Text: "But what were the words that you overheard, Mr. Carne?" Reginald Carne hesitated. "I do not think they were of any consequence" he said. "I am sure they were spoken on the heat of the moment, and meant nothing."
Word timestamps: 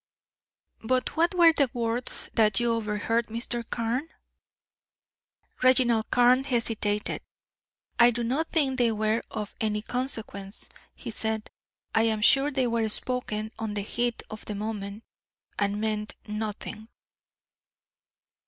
"But 0.83 1.15
what 1.15 1.35
were 1.35 1.53
the 1.53 1.69
words 1.75 2.27
that 2.33 2.59
you 2.59 2.73
overheard, 2.73 3.27
Mr. 3.27 3.63
Carne?" 3.69 4.09
Reginald 5.61 6.09
Carne 6.09 6.43
hesitated. 6.43 7.21
"I 7.99 8.09
do 8.09 8.23
not 8.23 8.49
think 8.49 8.79
they 8.79 8.91
were 8.91 9.21
of 9.29 9.53
any 9.61 9.83
consequence" 9.83 10.67
he 10.95 11.11
said. 11.11 11.51
"I 11.93 12.01
am 12.09 12.21
sure 12.21 12.49
they 12.49 12.65
were 12.65 12.89
spoken 12.89 13.51
on 13.59 13.75
the 13.75 13.81
heat 13.81 14.23
of 14.31 14.43
the 14.45 14.55
moment, 14.55 15.03
and 15.59 15.79
meant 15.79 16.15
nothing." 16.27 16.87